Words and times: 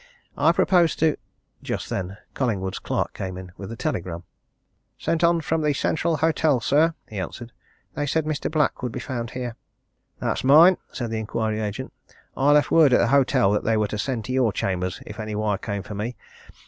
I 0.35 0.51
propose 0.51 0.95
to" 0.95 1.15
Just 1.71 1.87
then 1.87 2.17
Collingwood's 2.33 2.79
clerk 2.79 3.13
came 3.13 3.37
in 3.37 3.51
with 3.55 3.71
a 3.71 3.75
telegram. 3.75 4.23
"Sent 4.97 5.23
on 5.23 5.41
from 5.41 5.61
the 5.61 5.73
Central 5.73 6.17
Hotel, 6.25 6.59
sir," 6.59 6.95
he 7.07 7.19
answered. 7.19 7.51
"They 7.93 8.07
said 8.07 8.25
Mr. 8.25 8.49
Black 8.49 8.81
would 8.81 8.91
be 8.91 8.99
found 8.99 9.29
here." 9.37 9.55
"That's 10.17 10.43
mine," 10.43 10.77
said 10.91 11.11
the 11.11 11.19
inquiry 11.19 11.59
agent. 11.59 11.93
"I 12.35 12.49
left 12.51 12.71
word 12.71 12.93
at 12.93 12.97
the 12.99 13.07
hotel 13.13 13.51
that 13.51 13.63
they 13.63 13.77
were 13.77 13.89
to 13.89 13.99
send 13.99 14.25
to 14.25 14.33
your 14.33 14.51
chambers 14.51 15.03
if 15.05 15.19
any 15.19 15.35
wire 15.35 15.59
came 15.59 15.83
for 15.83 15.93
me. 15.93 16.15